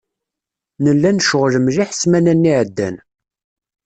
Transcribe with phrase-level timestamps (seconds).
[0.83, 2.95] Nella necɣel mliḥ ssmana-nni iεeddan.